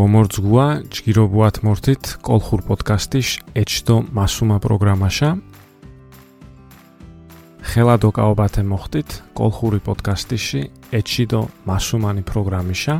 გომორძგუა 0.00 0.66
ჯგირობუათ 0.96 1.56
მორთით 1.60 2.04
კოლხურ 2.24 2.60
პოდკასტიშ 2.64 3.28
ეჩდო 3.60 3.96
მასუმა 4.16 4.56
პროგრამაშა 4.64 5.30
ხელადო 7.70 8.08
კაობათე 8.16 8.62
მოხდით 8.64 9.10
კოლხური 9.36 9.80
პოდკასტიში 9.84 10.62
ეჩიდო 10.96 11.40
მასუმანი 11.68 12.22
პროგრამიშა 12.30 12.94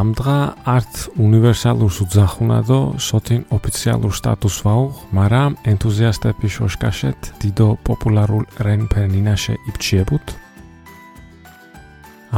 ამდღა 0.00 0.38
ართ 0.74 0.94
უნივერსალურ 1.22 1.90
სუძახუნადო 1.94 2.80
სოთინ 2.98 3.46
ოფიციალურ 3.54 4.12
სტატუს 4.18 4.56
ვაუღ, 4.66 4.94
მაგრამ 5.14 5.52
ენთუზიასტები 5.70 6.48
შოშკაშეთ 6.50 7.20
დიდო 7.46 7.68
პოპულარულ 7.86 8.42
რენფერნინაშე 8.66 9.54
იფჩიებუთ. 9.70 10.26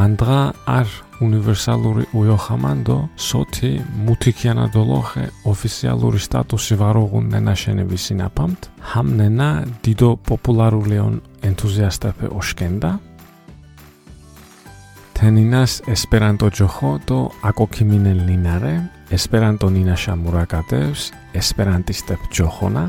ანდღა 0.04 0.40
არ 0.68 0.88
უნივერსალური 1.22 2.04
უიოხამანდო 2.12 2.98
სოთი 3.16 3.70
მუთიქიანა 4.06 4.66
დოლოხე 4.76 5.24
ოფიციალური 5.52 6.20
სტატუსი 6.26 6.74
ვაროღუნ 6.80 7.24
ნენაშენების 7.32 8.02
სინაფამთ. 8.06 8.60
ჰამნენა 8.90 9.50
დიდო 9.84 10.10
პოპულარულიონ 10.28 11.14
ენთუზიასტები 11.48 12.26
ოშკენდა 12.38 12.90
თენინას 15.16 15.72
ესპერანტო 15.94 16.48
ჯოხო 16.58 16.92
დო 17.08 17.18
აკოქიმინელ 17.48 18.20
ნინარე 18.28 18.74
ესპერანტო 19.16 19.68
ნინაშა 19.76 20.14
მურაკატევს 20.22 21.02
ესპერანტისტებ 21.40 22.20
ჯოხონა 22.36 22.84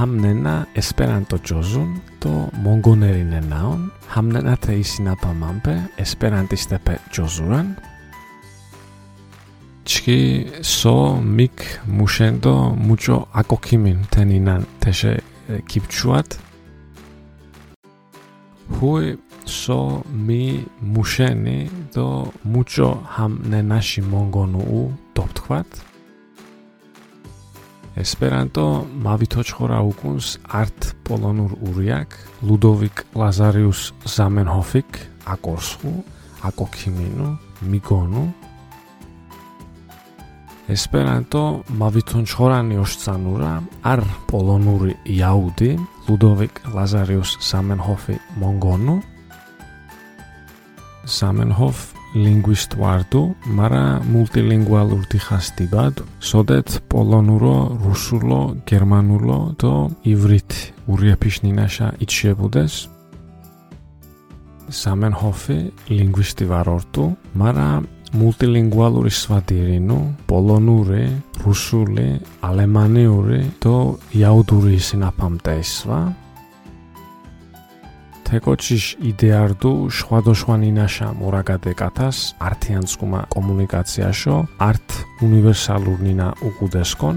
хамнена 0.00 0.66
есперанто 0.74 1.38
чозун, 1.38 2.00
то 2.20 2.48
монгонери 2.54 3.22
наон, 3.22 3.90
хамнена 4.08 4.56
те 4.56 4.80
исина 4.80 5.14
па 5.22 5.34
мампе, 5.34 5.90
есперантисте 5.98 6.78
пе 6.78 6.98
чозуран. 7.12 7.76
Чки 9.84 10.48
со 10.62 11.20
мик 11.22 11.82
мушендо 11.84 12.74
мучо 12.78 13.26
ако 13.32 13.56
кимин 13.56 14.06
тен 14.10 14.30
инан 14.32 14.64
теше 14.80 15.20
кипчуат. 15.68 16.40
Хуй 18.78 19.18
со 19.44 20.02
ми 20.10 20.64
мушени 20.80 21.70
до 21.94 22.32
мучо 22.44 22.98
хам 23.06 23.42
не 23.44 23.62
наши 23.62 24.00
монгону 24.02 24.60
у 24.60 24.92
топтхват. 25.12 25.84
ესპერანტო 27.98 28.64
მავითოჩხორა 29.02 29.78
უკუნს 29.90 30.26
არტ 30.46 30.94
პოლონურ 31.02 31.56
ურიაკ 31.58 32.14
ლუდოვიკ 32.46 32.96
ლაზარიუს 33.18 33.80
ზამენჰოფიკ 34.14 34.90
აკორსხუ 35.34 35.92
აკოქიმინუ 36.46 37.28
მიგონუ. 37.66 38.22
ესპერანტო 40.70 41.42
მავითონჩხორანი 41.82 42.78
ოშცანურა 42.78 43.52
არ 43.82 44.00
პოლონური 44.30 44.94
იაუდი 45.10 45.70
ლუდოვიკ 46.06 46.54
ლაზარიუს 46.70 47.30
ზამენჰოფი 47.42 48.14
მონგონუ. 48.38 48.96
ზამენჰოფ 51.18 51.99
ლინგვისტ 52.10 52.74
ვარდუ, 52.74 53.22
მარა 53.54 54.02
მულტილინგვალურ 54.02 55.04
დიხასტიბად, 55.12 56.02
სოდეთ 56.18 56.68
პოლონურო, 56.90 57.58
რუსულო, 57.86 58.40
გერმანულო 58.66 59.40
და 59.54 59.74
ივრით 60.10 60.50
ურიეფიშნინაშა 60.90 61.88
იჩებუდეს. 62.02 62.74
სამენჰოფი 64.70 65.58
ლინგვისტი 65.94 66.44
ვარორტუ, 66.50 67.04
მარა 67.38 67.70
მულტილინგვალური 68.10 69.12
სვადირინუ, 69.14 70.00
პოლონური, 70.26 71.04
რუსული, 71.46 72.08
ალემანიური 72.42 73.42
და 73.62 73.76
იაუდური 74.18 74.82
სინაფამტესვა. 74.82 76.00
თეკოჩიშ 78.30 78.84
იდეარდუ 79.10 79.70
შვადოშვანინაშა 79.98 81.08
მორაგადეკათას 81.20 82.18
ართიანსკუმა 82.48 83.20
კომუნიკაციაშო 83.34 84.36
არტ 84.68 84.88
უნივერსალურნინა 85.26 86.28
უყუდესკონ. 86.48 87.16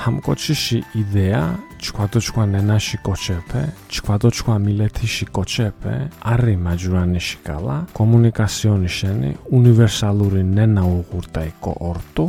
ჰამკოჩიში 0.00 0.78
იდეა 1.02 1.42
ჩქვადოჩქვანენაში 1.84 2.96
კოჩეფე 3.06 3.62
ჩქვადოჩქვა 3.92 4.56
მილეთიში 4.66 5.26
კოჩეფე 5.36 5.94
არი 6.32 6.56
მაჯურანიში 6.64 7.38
გალა 7.48 7.76
კომუნიკაციონიშენი 7.98 9.30
უნივერსალური 9.58 10.40
ნენა 10.56 10.84
უღურტაი 10.98 11.50
კოორტუ 11.64 12.24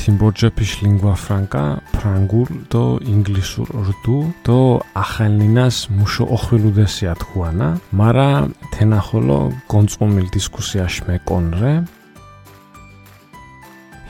თიმბორჯეფიშ 0.00 0.72
ლინგვა 0.82 1.14
ფრანკა 1.22 1.64
ფრანგულ 1.94 2.48
და 2.72 2.84
ინგლისურ 3.14 3.68
რდუ 3.88 4.18
და 4.48 4.58
ახალნინას 5.04 5.76
მუშო 5.96 6.24
ოხვილუდესია 6.36 7.12
თქუანა 7.20 7.68
მარა 8.00 8.30
თენახოლო 8.72 9.40
გონწუმილ 9.72 10.26
დისკუსიაში 10.34 11.00
მეკონრე 11.08 11.72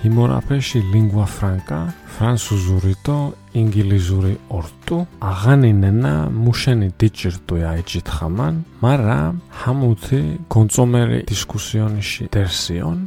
ჰიმორაფეში 0.01 0.81
ლინგვა 0.93 1.27
ფრანკა 1.35 1.81
ფრანსუზური 2.15 2.95
და 3.05 3.17
ინგლისური 3.61 4.33
ორტუ. 4.57 4.97
აღანინენა 5.31 6.15
მუშენი 6.45 6.89
დიჭირტუა 7.01 7.71
ეჭითხამან 7.81 8.55
მარა 8.83 9.21
ჰამუთი 9.61 10.21
გონწომერი 10.55 11.21
დისკუსიონში 11.31 12.25
დერსიონ 12.37 12.99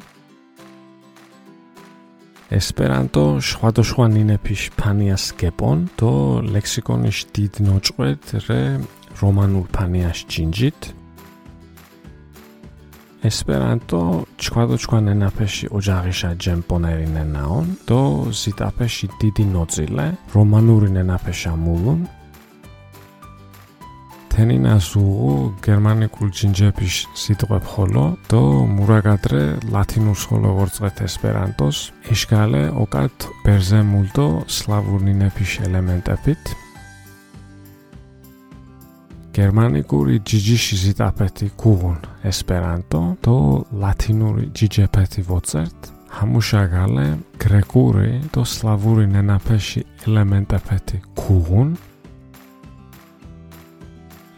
ესპერანტო 2.52 3.24
შვადოშვა 3.40 4.06
ნინეფიშ 4.12 4.64
ფანიას 4.76 5.26
გეპონ 5.40 5.80
დო 5.96 6.12
ლექსიკონიშ 6.44 7.18
დიდ 7.32 7.54
ნოჭყვეთ 7.64 8.24
რე 8.48 8.62
რომანულ 9.22 9.66
ფანიას 9.72 10.20
ჯინჯით. 10.28 10.82
ესპერანტო 13.24 14.02
შვადოშვა 14.44 15.00
ნენაფეში 15.08 15.66
ოჯაღიშა 15.78 16.32
ჯემპონერინენაონ 16.44 17.68
დო 17.88 18.02
ზიტაფეში 18.40 19.08
დიდი 19.22 19.46
ნოწილე 19.56 20.08
რომანური 20.36 20.90
ნენაფეშა 20.98 21.54
მულუნ 21.64 22.02
თენინას 24.34 24.88
უღუ 24.98 25.34
გერმანიკულ 25.62 26.30
ჯინჯეფიშ 26.38 26.96
სიტყვებ 27.22 27.66
ხოლო 27.70 28.06
დო 28.34 28.42
მურაგადრე 28.76 29.44
ლათინურ 29.70 30.18
ხოლო 30.18 30.50
ვორწყვეთ 30.58 30.98
ესპერანტოს 31.06 31.78
ეშგალე 32.14 32.64
ოკათ 32.84 33.18
ბერზემულდო 33.46 34.28
სლავურნინეფიშ 34.56 35.52
ელემენტებით. 35.70 36.44
გერმანიკური 39.38 40.16
ჯიჯიში 40.30 40.76
ზიტაფეთი 40.84 41.48
გუღუნ 41.62 42.00
ესპერანტო 42.34 43.02
დო 43.22 43.38
ლათინური 43.82 44.46
ჯიჯეფეთი 44.58 45.22
ვოწერთ. 45.30 45.80
ჰამუშაგალე 46.18 47.08
გრეკური 47.42 48.10
დო 48.34 48.42
სლავური 48.54 49.06
ნენაფეში 49.14 49.82
ელემენტები 50.06 50.98
გუღუნ 51.22 51.93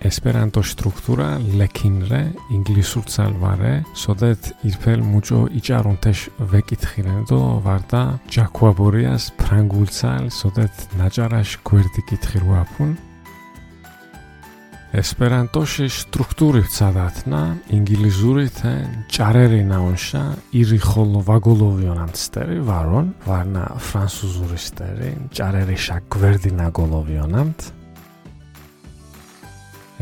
ესპერანტო 0.05 0.61
სტრუქტურა 0.69 1.27
ლეკინრე 1.59 2.19
ინგლისურ 2.53 3.05
ცალვარე 3.09 3.73
სოდეთ 3.97 4.49
ირფელ 4.69 5.01
მუჭო 5.01 5.39
იჭარუნთეშ 5.59 6.19
ვეკითხილენ 6.51 7.21
დო 7.29 7.39
ვარდა 7.65 8.03
ჯაკვაბორიას 8.35 9.25
ფრანგულ 9.39 9.89
ცალ 9.97 10.29
სოდეთ 10.39 10.75
ნაჭარაშ 10.99 11.49
გვერდი 11.65 12.01
კითხილვაფუნ 12.09 12.91
ესპერანტოში 14.95 15.87
სტრუქტური 15.91 16.61
ვცადათნა 16.67 17.39
ინგლისური 17.75 18.45
თა 18.59 18.73
ჭარერინაონშა 19.11 20.21
ირი 20.61 20.79
ხოლო 20.85 21.23
ვაგოლოვიონამცტერი 21.29 22.59
ვარონ 22.69 23.09
ვარნა 23.25 23.65
ფრანსუზურისტერი 23.87 25.11
ჭარერიშა 25.35 25.97
გვერდი 26.15 26.53
ნაგოლოვიონამთ 26.61 27.84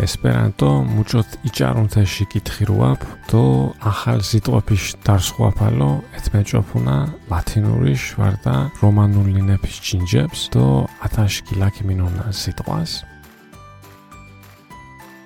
ესპერანტო 0.02 0.70
მუჭოთ 0.90 1.30
იჭარუნთეში 1.48 2.26
კითხირუაფ 2.34 3.02
დო 3.30 3.44
ახალ 3.92 4.20
სიტყვაფიშ 4.26 4.84
დარსხვაფალო 5.06 5.92
ეთმეჭოფუნა 6.18 6.98
ლათინურიშ 7.30 8.04
ვარდა 8.18 8.56
რომანულ 8.82 9.28
ლინეფის 9.38 9.78
ჯინჯებს 9.86 10.42
დო 10.54 10.66
ათაშკი 11.06 11.54
ლაკიმინონა 11.62 12.26
სიტყვას. 12.42 12.92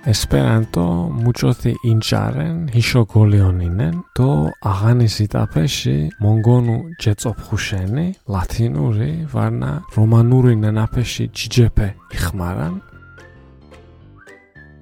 ესპერანტო 0.07 0.87
მუჭოთი 1.23 1.71
ინჭარენ 1.91 2.57
ჰიშო 2.75 3.01
გოლეონინენ 3.11 3.95
დო 4.15 4.29
აღანი 4.71 5.07
სიტაფეში 5.15 5.97
მონგონუ 6.23 6.77
ჯეწოფხუშენი 7.01 8.05
ლათინური 8.33 9.11
ვარნა 9.33 9.71
რომანური 9.95 10.53
ნენაფეში 10.63 11.25
ჯიჯეფე 11.37 11.87
იხმარან 12.15 12.73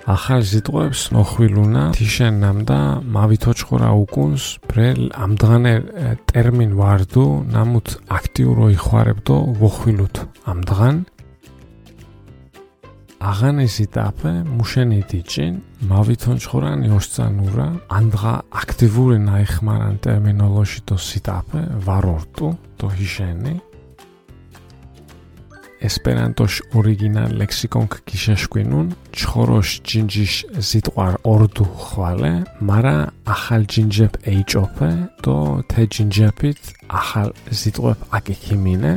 ახალ 0.05 0.43
ზიტყვებს 0.45 0.99
ნოხვილუნა 1.17 1.83
თიშენნამ 1.97 2.59
და 2.69 2.79
მავითოჩხურა 3.09 3.89
უკუნს 4.05 4.43
ბრელ 4.69 5.01
ამდღანე 5.25 5.73
ტერმინ 6.29 6.77
ვარდუ 6.77 7.25
ნამუთ 7.49 7.87
აქტიურო 8.17 8.67
იხوارებდო 8.77 9.37
ვოხვილუთ 9.61 10.15
ამდღან. 10.53 10.95
აღანეს 13.31 13.75
იტაფე 13.85 14.33
მუშენი 14.45 15.01
დიჭინ 15.09 15.53
მავითოჩხურანი 15.89 16.87
ოსცანურა 16.93 17.67
ანდღა 17.97 18.33
აქტიური 18.61 19.17
ნაიხმარან 19.25 19.95
ტერმინოლოში 20.05 20.79
დო 20.85 20.95
სიტაფე 21.01 21.61
ვარორტუ 21.85 22.47
დო 22.77 22.87
ჰიშენი. 22.93 23.55
ესპერანტოშ 25.87 26.53
ორიგინალ 26.77 27.31
ლექსიკონ 27.41 27.85
ქიშაშკვინუნ 28.07 28.87
ჩხოროშ 29.17 29.69
ჯინჯიშ 29.87 30.33
ზიტყვარ 30.67 31.13
ორდუ 31.31 31.65
ხვალე 31.85 32.33
მარა 32.67 32.97
ახალ 33.33 33.63
ჯინჯებ 33.71 34.13
ეიჭოფე 34.31 34.91
თო 35.23 35.35
თე 35.69 35.83
ჯინჯეპით 35.93 36.61
ახალ 36.99 37.29
ზიტყვებ 37.59 37.99
აკიქიმინე 38.17 38.93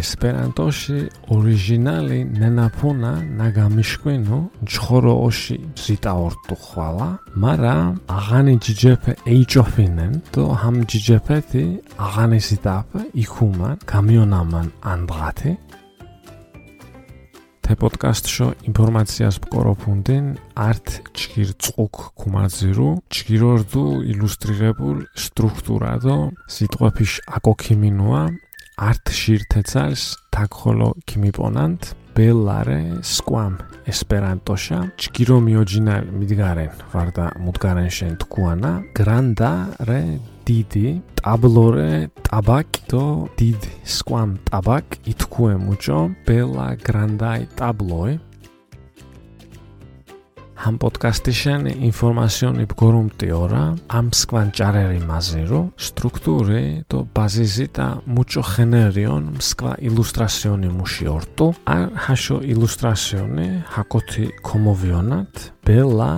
ესპერანტოში 0.00 0.98
ორიგინალი 1.34 2.18
ნენაფუნა 2.40 3.12
ნაგამიშკვინუ 3.38 4.38
ჩხოროში 4.70 5.58
ზიტაორტუ 5.84 6.54
ხვალა 6.64 7.08
მარა 7.42 7.76
აღანი 8.18 8.54
ჯიჯეფე 8.64 9.12
ეიჭოფინენ 9.32 10.12
თო 10.32 10.42
ჰამ 10.60 10.76
ჯიჯეფეთი 10.90 11.64
აღანი 12.06 12.40
ზიტაფე 12.48 13.00
იქუმან 13.22 13.74
გამიონამან 13.92 14.66
ანდღათი. 14.92 15.52
թե 17.64 17.74
პოდკასტშო 17.80 18.46
ინფორმაციას 18.68 19.36
ბკოროფუნდინ 19.40 20.24
არტ 20.68 20.88
ჩგირ 21.16 21.50
წუქ 21.64 21.94
კუმაძირუ 22.20 22.88
ჩგირორდუ 23.08 23.84
ილუსტრირებულ 24.12 24.98
სტრუქტურადო 25.24 26.16
სიტყვაფიშ 26.54 27.12
აკოქიმინუა 27.36 28.22
არტ 28.74 29.06
შირთეცალს 29.14 30.02
თაქხოლო 30.34 30.88
ქიმიპონანთ 31.06 31.94
ბელარე 32.14 32.98
სკვამ 33.06 33.54
ესპერანტოშა 33.86 34.78
ჩგირო 34.98 35.36
მიოჯინალ 35.46 36.10
მიდგარენ 36.18 36.82
ვარდა 36.90 37.26
მუდგარენ 37.44 37.90
შენ 37.96 38.12
თქუანა 38.22 38.72
გრანდა 38.98 39.52
რე 39.86 40.02
დიდი 40.50 40.88
ტაბლორე 41.22 41.92
ტაბაკი 42.26 42.82
დო 42.90 43.04
დიდი 43.38 43.72
სკვამ 43.96 44.30
ტაბაკ 44.50 44.86
ითქუე 45.12 45.54
მუჭო 45.66 46.00
ბელა 46.26 46.68
გრანდაი 46.86 47.42
ტაბლოე 47.58 48.12
ამ 50.64 50.78
პოდკასტიშენ 50.80 51.66
ინფორმაციონი 51.90 52.64
ბგორუმტი 52.72 53.26
ორა 53.36 53.64
ამ 53.98 54.06
სკვან 54.16 54.48
ჭარერი 54.56 55.00
მაზირო 55.04 55.60
სტრუქტურე 55.86 56.62
და 56.88 56.98
ბაზიზი 57.16 57.66
და 57.76 57.86
მუჭო 58.08 58.42
ხენერიონ 58.52 59.24
სკვა 59.48 59.72
ილუსტრაციონი 59.88 60.70
მუში 60.78 61.06
ორტო 61.16 61.46
არ 61.74 61.84
ჰაშო 62.04 62.38
ილუსტრაციონი 62.54 63.48
ჰაკოთი 63.74 64.24
კომოვიონატ 64.48 65.32
ბელა 65.68 66.12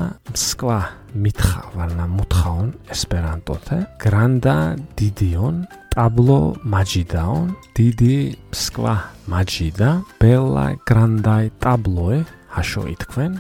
სკვა 0.47 0.79
მითხა 1.25 1.63
ვარნა 1.75 2.07
მუთხაონ 2.15 2.69
ესპერანტოთე 2.95 3.79
გრანდა 4.05 4.57
დიდიონ 5.01 5.57
ტაბლო 5.97 6.41
მაჯიდაონ 6.71 7.47
დიდი 7.75 8.17
სკვა 8.63 8.97
მაჯიდა 9.33 9.91
ბელა 10.23 10.67
გრანდაი 10.87 11.47
ტაბლოე 11.63 12.19
ჰაშო 12.55 12.83
ითქვენ 12.95 13.33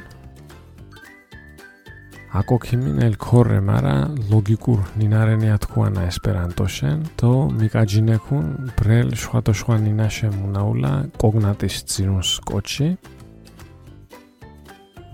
აკოქიმინელ 2.37 3.15
ქორე 3.17 3.61
მარა 3.65 3.97
ლოგიკურ 4.29 4.81
ნინარენია 5.01 5.57
თქუანა 5.65 6.03
ესპერანტოშენ 6.11 6.99
თო 7.17 7.33
მიკაჯინეკუნ 7.61 8.47
ბრელ 8.77 9.09
შვადოშვა 9.23 9.77
ნინაშე 9.87 10.29
მუნაულა 10.37 10.93
კოგნატის 11.23 11.77
ძინუს 11.91 12.31
კოჩი. 12.49 12.89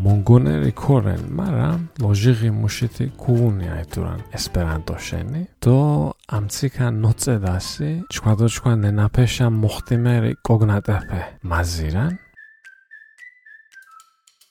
მონგონერი 0.02 0.72
ქორენ 0.82 1.22
მარა 1.38 1.68
ლოჟიღი 2.02 2.50
მუშიტი 2.58 3.06
კუუნი 3.22 3.66
აიტურან 3.76 4.20
ესპერანტოშენი. 4.38 5.42
თო 5.62 5.78
ამციკა 6.38 6.86
ნოცედასი 7.02 7.90
შვადოშვა 8.16 8.72
ნენაფეშა 8.82 9.46
მოხტიმერი 9.62 10.32
კოგნატეფე 10.48 11.22
მაზირან 11.50 12.12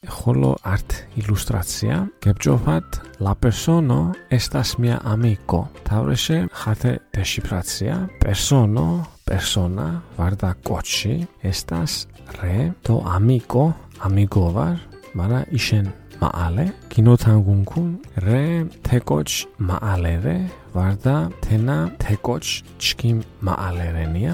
ხოლო 0.01 0.57
არტ 0.65 1.05
ილუსტრაცია. 1.21 1.95
გებჯოფათ 2.25 2.87
la 3.21 3.33
persona 3.37 3.99
estas 4.33 4.69
mia 4.81 4.97
amico 5.05 5.69
თავრეშე 5.85 6.37
ხათე 6.49 6.93
დეშიფრაცია. 7.13 7.95
persona 8.17 9.05
persona 9.29 10.01
ვარდა 10.17 10.51
კოჩი. 10.65 11.27
estas 11.43 12.09
re 12.41 12.73
to 12.81 12.97
amico 13.05 13.73
amigo 14.01 14.49
var 14.57 14.77
მარა 15.13 15.45
იშენ 15.53 15.85
მაალე. 16.21 16.65
კინოთანგუნკუნ 16.91 17.89
re 18.25 18.43
თეკოჩ 18.81 19.29
მაალერე 19.69 20.37
ვარდა 20.73 21.15
თენა 21.45 21.77
თეკოჩ 22.01 22.45
ჩკიმ 22.81 23.17
მაალერენია. 23.45 24.33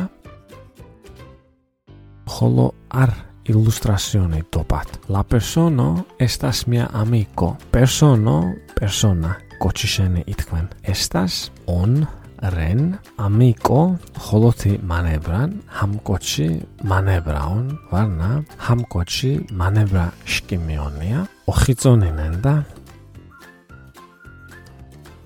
ხოლო 2.27 2.67
არ 3.01 3.26
illustrazione 3.47 4.43
topat. 4.49 4.99
La 5.09 5.23
persona 5.23 6.03
estas 6.19 6.65
mia 6.67 6.89
amico. 6.93 7.55
Persono, 7.71 8.53
persona. 8.75 9.35
Kochishene 9.59 10.23
itkven. 10.27 10.67
Estas 10.83 11.51
on 11.65 12.05
ren 12.41 12.97
amico 13.17 13.97
holoti 14.13 14.77
manebran 14.83 15.61
ham 15.67 15.99
kochi 16.03 16.61
manebraun 16.83 17.77
varna 17.91 18.43
ham 18.57 18.83
kochi 18.89 19.39
manebra 19.51 20.11
shkimionia 20.25 21.27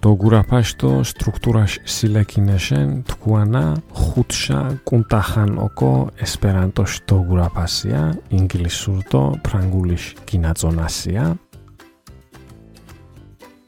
Το 0.01 0.09
γουραπάστο, 0.09 1.03
στρουκτούρας 1.03 1.77
συλλεκίνεσεν, 1.83 3.03
τκουανά, 3.03 3.81
χούτσα, 3.93 4.79
κουνταχανοκό, 4.83 6.09
εσπεραντός 6.15 6.99
το 7.05 7.15
γουραπάσια, 7.15 8.19
ιγκλισούρτο, 8.29 9.39
πραγγούλης 9.41 10.13
κοινατζονάσια. 10.23 11.37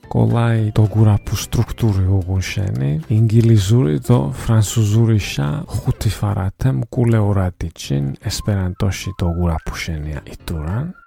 Κολλάει 0.07 0.71
το 0.71 0.81
γουραπού 0.81 1.35
στρουκτούρι 1.35 2.05
ουγουσένι, 2.05 2.99
ιγκλιζούρι 3.07 3.99
το 3.99 4.31
φρανσουζούρισα, 4.33 5.63
χούτιφαρατέμ, 5.67 6.79
κουλεορατίτσιν, 6.89 8.13
εσπεραντός 8.21 9.13
το 9.15 9.25
γουραπούσενια 9.25 10.21
ιτούραν. 10.31 11.02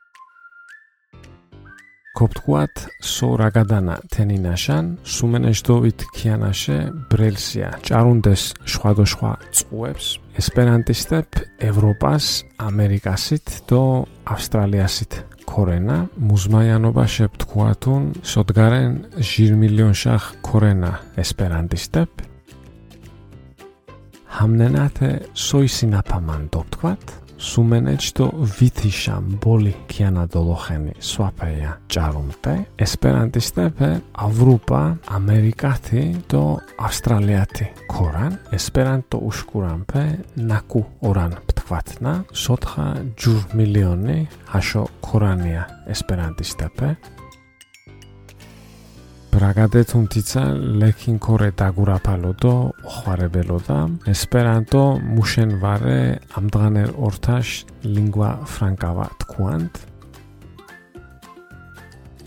გოფთქვათ 2.17 2.75
სო 3.13 3.29
რაგადანა 3.43 3.97
თენინაშან 4.13 4.87
სუმენეშდოვით 5.15 6.01
ქიანაშე 6.17 6.79
ბრელსია 7.13 7.71
ჭარუნდეს 7.87 8.43
შვადოშვა 8.73 9.33
წუებს 9.57 10.07
ესპერანტისტებ 10.41 11.29
ევროპას 11.71 12.27
ამერიკასით 12.71 13.47
დო 13.69 13.83
ავსტრალიასით 14.33 15.13
ქორენა 15.47 15.97
მუზმაიანობა 16.29 17.05
შეფთქვათუნ 17.17 18.03
სოდგარენ 18.33 18.93
ჟირ 19.29 19.53
მილიონ 19.61 19.95
შახ 20.03 20.23
ქორენა 20.47 20.93
ესპერანტისტებ. 21.23 22.11
ჰამნენათე 24.37 25.11
სოისინაფამან 25.47 26.43
დოფთქვათ 26.53 27.05
σουμενέτσι 27.37 28.15
το 28.15 28.31
βήθησα 28.35 29.23
πολύ 29.39 29.77
και 29.87 30.05
ανατολόχενη 30.05 30.93
σουαπέια 30.99 31.81
τζάρουμπε, 31.87 32.67
εσπέραν 32.75 33.31
τη 33.31 33.41
στέπε 33.41 34.03
αυρούπα 34.11 34.99
αμερικάτη 35.11 36.17
το 36.27 36.59
αυστραλιάτη 36.79 37.73
κοράν, 37.87 38.41
εσπέραν 38.51 39.05
το 39.09 39.21
ουσκουράμπε 39.25 40.21
νακού 40.35 40.87
ουράν 40.99 41.39
πτκβάτνα, 41.47 42.25
σότχα 42.33 43.05
τζουρ 43.15 43.41
μιλιόνι 43.53 44.27
χασο 44.45 44.87
κορανία 45.01 45.83
εσπέραν 45.87 46.35
στέπε, 46.41 46.99
ბრაგადე 49.37 49.83
თუნთიცა 49.91 50.43
ლექინ 50.81 51.17
კორე 51.21 51.51
დაგურაფალოდო 51.61 52.53
ხვარებელოდა 52.93 53.79
ესპერანტო 54.13 54.85
მუშენ 55.17 55.51
ვარე 55.63 56.01
ამდღანერ 56.41 56.91
ორთაშ 57.07 57.49
ლინგვა 57.95 58.31
ფრანკავა 58.53 59.07
თქუანთ 59.21 59.75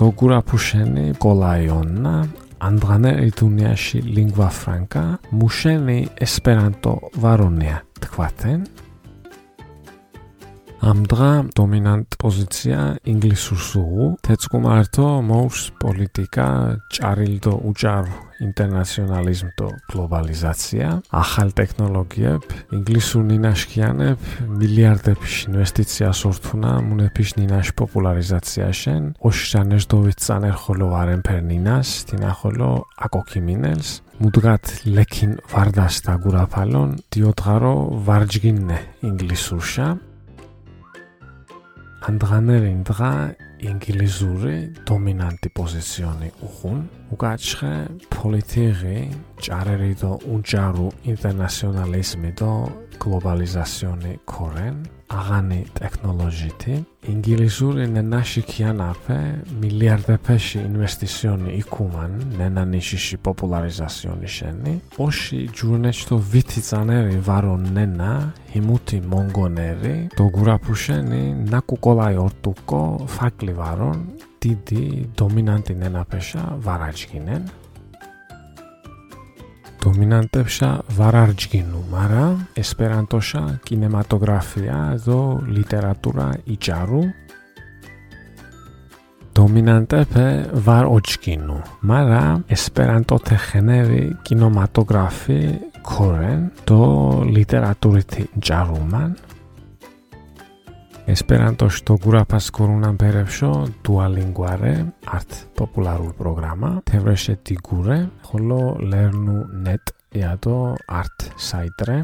დოგურაფუშენი 0.01 1.05
კოლაიონა 1.25 2.15
ამდღანერ 2.69 3.17
იტუნიაში 3.31 3.99
ლინგვა 4.15 4.49
ფრანკა 4.59 5.05
მუშენი 5.39 5.99
ესპერანტო 6.27 6.93
ვარონია 7.25 7.77
თქვათენ 8.05 8.59
ამ 10.79 11.03
დღა 11.11 11.31
დომინანტ 11.59 12.15
პოზიცია 12.23 12.79
ინგლისურ 13.11 13.59
სულ 13.59 14.13
თეცკუმართო 14.23 15.07
მოუს 15.27 15.59
პოლიტიკა 15.83 16.47
ჭარილდო 16.95 17.53
უჭარო 17.67 18.15
ინტერნაციონალიზმ 18.47 19.49
და 19.59 19.67
გლობალიზაცია. 19.91 20.87
ახალ 21.11 21.49
ტექნოლოგიებ 21.59 22.43
ინგლისურ 22.79 23.23
ნინაშქიანებ 23.27 24.19
მილიარდების 24.55 25.35
ინვესტიციას 25.51 26.19
ორთუნა 26.31 26.71
მუნეფიშ 26.87 27.29
ნინაშ 27.43 27.67
პოპულარიზაციაშენ 27.75 29.03
ოშჟანეჟდოვით 29.19 30.17
წანერ 30.23 30.55
ხოლო 30.63 30.87
არენფერ 30.95 31.41
ნინას 31.51 31.89
თინახოლო 32.07 32.71
აკოქიმინელს 33.03 33.89
მუდღათ 34.19 34.65
ლექინ 34.95 35.31
ვარდას 35.51 35.95
დაგურაფალონ. 36.07 36.89
დიოდგარო 37.11 37.73
ვარჯგინნე 38.07 38.79
ინგლისურშა 39.07 39.87
ანდღანერინ 42.07 42.83
დღა 42.87 43.11
ინგლისური 43.67 44.53
დომინანტი 44.87 45.49
პოზიციონი 45.59 46.29
უხუნ 46.47 46.77
უკაჩხე 47.15 47.71
პოლიტიკი 48.15 48.99
ჭარერი 49.43 49.91
და 49.99 50.11
უნჭარო 50.35 50.87
ინტერნაციონალიზმი 51.11 52.31
და 52.39 52.51
გლობალიზაციონი 53.03 54.13
ქორენ 54.31 54.79
აღანი 55.09 55.59
ტექნოლოგიითი 55.73 56.73
ინგლისური 57.09 57.85
ნანაშიქიანაფე 57.95 59.17
მილიარდეფეში 59.61 60.59
ინვესტიციონი 60.69 61.55
იქუმან 61.61 62.11
ნანანიშიში 62.41 63.17
პოპულარიზაციონი 63.27 64.29
შენი 64.37 64.73
ოში 65.05 65.39
ჯურნეჩტო 65.57 66.19
ვითი 66.33 66.61
წანერი 66.69 67.17
ვარონ 67.29 67.63
ნენა 67.77 68.11
ჰიმუთი 68.53 68.99
მონგონერი 69.13 69.95
დოგურაფუშენი 70.19 71.23
ნაკუკოლაი 71.53 72.21
ორტუკო 72.27 72.83
ფაკლი 73.15 73.53
ვარონ 73.61 73.99
დიდი 74.45 74.85
დომინანტი 75.19 75.73
ნენაფეშა 75.81 76.43
ვარაჯგინენ 79.79 79.83
დომინანტებშა 79.83 80.69
ვარარჯგინუ, 80.97 81.79
მარა 81.91 82.25
ესპერანტოშა 82.59 83.63
კინემატოგრაფია 83.63 84.79
ზო 85.05 85.39
ლიტერატურა 85.47 86.35
იჭარუ. 86.51 87.03
დომინანტებე 89.35 90.27
ვარ 90.65 90.85
ოჩკინუ, 90.85 91.57
მარა 91.87 92.23
ესპერანტოთე 92.51 93.37
ხენერი 93.45 94.03
კინემატოგრაფი 94.27 95.39
ქორენ 95.83 96.51
დო 101.09 101.15
ლიტერატურითი 101.15 101.17
იჭარუმან. 101.17 101.19
ესპერანტოში 101.19 101.81
დოგურაფას 101.89 102.47
კორუნან 102.53 102.97
ბერევშო 103.01 103.49
დუალინგვარე 103.81 104.73
არტ 105.17 105.31
პოპულარულ 105.57 106.11
პროგრამა 106.19 106.69
თევრეშე 106.85 107.35
დგურე 107.49 107.97
ხოლო 108.27 108.61
ლერნუ 108.91 109.37
ნეტ 109.65 109.85
იადო 110.13 110.57
არტ 110.99 111.17
საიტრე 111.49 111.97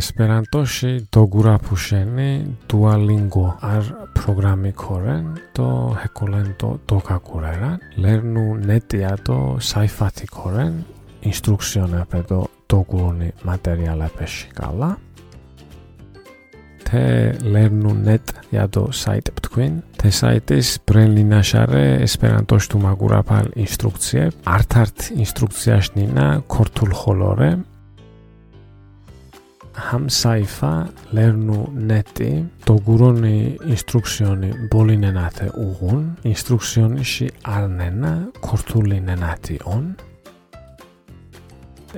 ესპერანტოში 0.00 0.92
დოგურაფუშენი 1.14 2.30
დუალინგო 2.70 3.46
არ 3.72 3.84
პროგრამი 4.16 4.72
ქორენ 4.82 5.24
დო 5.56 5.68
ჰეკოლენტო 6.00 6.70
დოგაგურერა 6.88 7.72
ლერნუ 8.02 8.46
ნეტ 8.68 8.88
იადო 9.00 9.38
საიფათი 9.70 10.26
ქორენ 10.32 10.72
ინსტრუქციონები 11.30 12.20
დო 12.30 12.40
დოგურონი 12.72 13.28
მატერიალებში 13.46 14.48
გალა 14.56 14.90
թե 16.87 17.03
learnu.net 17.53 18.33
yado 18.51 18.89
site 18.91 19.31
between 19.37 19.81
թե 19.99 20.11
site-ის 20.19 20.77
ბრენლინაშარე 20.89 21.85
ესპერანტოში 22.07 22.71
თუ 22.73 22.77
მაგურაფალ 22.85 23.51
ინსტრუქციე 23.65 24.23
არტ-არტ 24.55 25.11
ინსტრუქციაში 25.23 26.07
ქორთულ 26.51 26.91
ხოლორე 27.01 27.51
ham 29.75 30.09
saifa 30.11 30.71
learnu.net-ი 31.15 32.29
დოგურონი 32.67 33.37
ინსტრუქციონი 33.73 34.49
ბოლინენათე 34.71 35.47
უღუნ 35.65 36.03
ინსტრუქციონიში 36.31 37.27
არნენა 37.55 38.13
ქორთულინენათი 38.45 39.57
on 39.75 39.85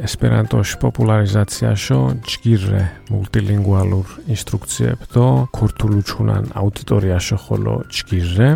ესპერანტოში 0.06 0.78
პოპულარიზაციაშო 0.82 1.98
ჯგირე 2.30 2.82
მულტილინგვალურ 3.10 4.06
ინსტრუქციებდო 4.34 5.26
ქურთული 5.56 6.00
ჩუნან 6.06 6.44
აუდიტორიაშო 6.60 7.38
ხოლო 7.44 7.74
ჯგირე 7.98 8.50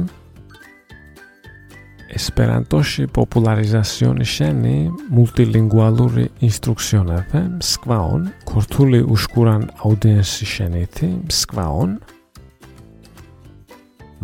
ესპერანტოში 2.13 3.09
პოპულარიზაციონი 3.17 4.27
შენი 4.37 4.77
მულტილინგვალური 5.17 6.25
ინსტრუქციონები 6.49 7.41
სკვაონ 7.73 8.27
ქურთული 8.49 9.01
უშკურან 9.15 9.63
აუდიენსი 9.83 10.47
შენითი 10.55 11.09
სკვაონ 11.41 11.97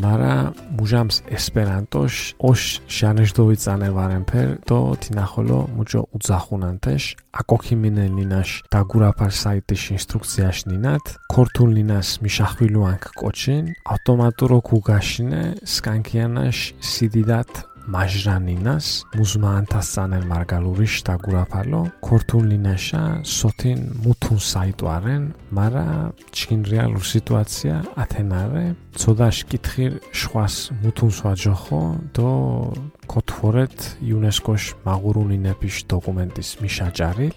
მარა 0.03 0.35
მუჟამს 0.79 1.17
ესპერანტოშ 1.37 2.15
ოშ 2.49 2.63
ჟანეჟდოვი 2.97 3.57
წანევარენ 3.65 4.25
ფერ 4.31 4.49
დო 4.69 4.79
თინახოლო 5.03 5.61
მუჯო 5.77 6.03
უძახუნანთეშ 6.15 7.05
აკოქიმინენ 7.41 8.13
ნინაშ 8.19 8.51
დაგურაფარ 8.73 9.33
საიტის 9.43 9.83
ინსტრუქციაში 9.97 10.65
ნინათ 10.71 11.05
ქორთულ 11.33 11.71
ნინას 11.79 12.09
მიშახვილუანკ 12.23 13.03
კოჩინ 13.21 13.65
ავტომატურო 13.95 14.59
კუგაშინე 14.69 15.43
სკანკიანაშ 15.75 16.59
სიდიდათ 16.91 17.53
მაჟრანინას 17.89 18.87
მუზმაანთას 19.17 19.89
წანერ 19.97 20.25
მარგალურიშ 20.29 20.95
დაგურაფალო 21.09 21.81
ქორთულინაშა 22.05 23.05
სოთინ 23.25 23.81
მუთუნ 24.05 24.41
საიტვარენ 24.45 25.23
მარა 25.57 25.87
ჩინ 26.37 26.61
რეალურ 26.69 27.05
სიტუაცია 27.13 27.77
ათენარე 28.05 28.67
ცოდაშ 29.01 29.39
კითხիր 29.49 29.93
შვას 30.21 30.57
მუთუნ 30.85 31.11
სვაჯოხო 31.17 31.83
დო 32.13 32.33
ქოთფორეთ 33.09 33.77
იუნესკოშ 34.05 34.63
მაღურუნინეპიშ 34.85 35.77
დოკუმენტის 35.89 36.51
მიშაჭარი 36.61 37.29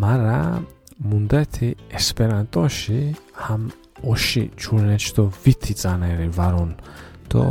მარა 0.00 0.40
მუნდეთი 1.12 1.68
ესპერანტოში 1.98 3.00
ჰამ 3.44 3.62
ოში 4.12 4.44
ჩურნეჩდო 4.56 5.24
ვითი 5.44 5.74
წანერი 5.82 6.28
ვარონ 6.38 6.72
დო 7.32 7.44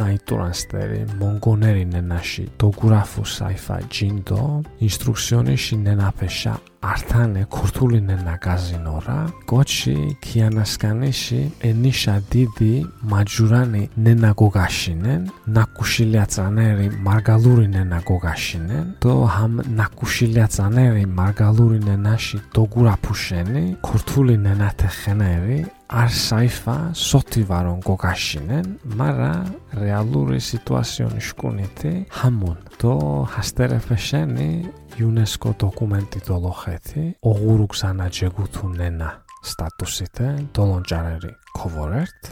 ნაიტურანსტერი 0.00 1.00
მონგონერი 1.20 1.84
ნენაში 1.94 2.44
დოგურაფუ 2.62 3.22
საიფა 3.36 3.76
ჯინდო 3.94 4.42
ინსტრუქციონიში 4.86 5.76
ნენაფეშა 5.86 6.54
ართანე 6.92 7.42
ქურთული 7.50 7.98
ნენა 8.08 8.34
გაზინორა 8.44 9.18
გოჩი 9.50 9.96
კიანასკანიში 10.24 11.40
ენიშა 11.68 12.14
დიდი 12.32 12.74
მაჯურანი 13.12 13.82
ნენა 14.04 14.30
გოგაშინენ 14.40 15.22
ნაკუშილიაცანერი 15.56 16.86
მარგალური 17.08 17.66
ნენა 17.74 18.00
გოგაშინენ 18.10 18.84
დო 19.02 19.14
ჰამ 19.34 19.54
ნაკუშილიაცანერი 19.80 21.04
მარგალური 21.18 21.78
ნენაში 21.88 22.38
დოგურაფუშენი 22.56 23.64
ქურთული 23.86 24.36
ნენათე 24.46 24.88
ხენერი 25.00 25.58
არ 25.86 26.10
საიფა 26.10 26.76
სოთი 26.98 27.42
ვარონ 27.46 27.78
გოგაშინენ 27.86 28.66
მარა 28.98 29.34
რეალური 29.78 30.40
სიტუაციონი 30.42 31.22
შკუნითი. 31.22 31.92
ჰამონ. 32.10 32.58
დო 32.82 32.94
ჰასტერეფეშენი 33.30 34.50
იუნესკო 34.98 35.50
დოკუმენტი 35.62 36.20
დოლოხეთი 36.26 37.04
ოღურუქსანა 37.30 38.06
ჯეგუთუნენა 38.18 39.10
სტატუსით 39.46 40.18
დოლონჭარერი 40.56 41.32
ქოვორერტ 41.54 42.22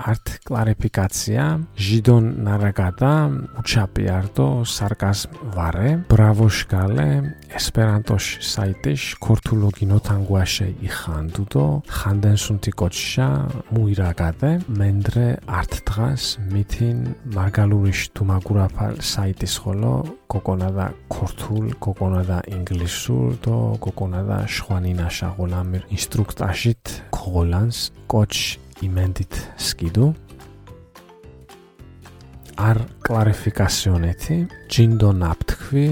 არტ 0.00 0.40
კლარიფიკაცია 0.48 1.44
ჟიდონ 1.76 2.26
ნარაგადა 2.46 3.12
უჩაპიარდო 3.60 4.46
სარკაზმ 4.74 5.32
ვარე 5.56 5.90
ბრავოშგალე 6.10 7.08
ესპერანტოშ 7.58 8.24
საიტიშ 8.52 9.02
ქორთულოგინოთანგუაშე 9.24 10.68
იხანდუდო 10.88 11.66
ხანდენსუნთი 11.98 12.72
კოჩშა 12.80 13.28
მუირაგადე 13.74 14.52
მენდრე 14.80 15.28
არტ 15.60 15.72
დღას 15.88 16.24
მითინ 16.54 16.98
მარგალურიშ 17.36 18.00
თუმაგურაფალ 18.16 18.94
საიტის 19.12 19.54
ხოლო 19.62 19.94
კოკონადა 20.32 20.86
ქორთულ 21.12 21.66
კოკონადა 21.84 22.38
ინგლისურ 22.56 23.36
და 23.44 23.58
კოკონადა 23.84 24.38
შვანინაშა 24.56 25.28
ღოლამირ 25.36 25.82
ინსტრუქტაჟით 25.96 26.84
ქოლანს 27.10 27.78
კოჩ 28.10 28.34
იმენდით 28.86 29.34
სკიდუ. 29.68 30.06
არ 32.60 32.78
კლარიფიკაციონეთი 33.06 34.36
ჯინდო 34.68 35.10
ნაფთქვი 35.16 35.86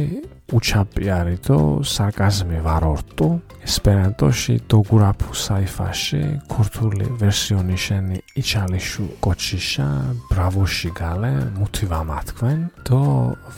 უჩაპიარი 0.49 1.37
და 1.45 1.57
სარკაზმი 1.85 2.61
ვარორტუ 2.65 3.29
ესპერანტოში 3.69 4.55
დოგურაფუ 4.73 5.33
საიფაში 5.45 6.21
ქურთული 6.53 7.09
ვერსიონი 7.21 7.77
შენი 7.85 8.19
იჩალიშუ 8.41 9.05
კოჩიშა 9.25 9.89
ბრავოში 10.31 10.91
გალე 11.01 11.33
მუთივამათქვენ 11.59 12.61
და 12.89 13.01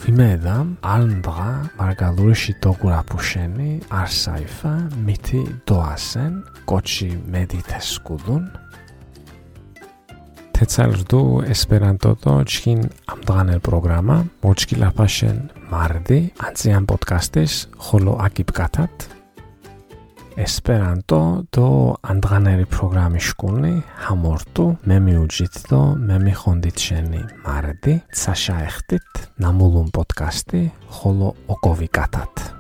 ვიმედა 0.01 0.57
ალნდღა 0.95 1.51
მარგალურიში 1.79 2.53
დოგურაფუ 2.63 3.19
შენი 3.31 3.71
არსაიფა 4.03 4.75
მითი 5.07 5.43
დოასენ 5.71 6.33
კოჩი 6.71 7.11
მედიტესკუდუნ 10.61 10.69
თეცალრდუ 10.69 11.21
ესპერანტო 11.49 12.11
და 12.21 12.33
ჩქინ 12.45 12.81
ამდღანელ 13.09 13.61
პროგრამა 13.65 14.17
მოჩკი 14.45 14.77
ლაფაშენ 14.77 15.39
მარდი 15.73 16.19
ანციან 16.37 16.85
პოდკასტის 16.85 17.55
ხოლო 17.81 18.13
აკიპკათათ 18.27 18.97
ესპერანტო 20.45 21.23
და 21.57 21.67
ამდღანელი 22.13 22.67
პროგრამი 22.77 23.21
შკუნი 23.25 23.75
ჰამორტუ 24.05 24.65
მე 24.85 24.97
მიუჯით 25.09 25.55
და 25.73 25.81
მე 25.97 26.17
მიხონდით 26.29 26.77
შენი 26.77 27.23
მარდი 27.49 27.95
საშაეხტით 28.13 29.09
ნამულუნ 29.41 29.89
პოდკასტი 29.97 30.63
ხოლო 31.01 31.29
ოკოვიკათათ 31.57 32.60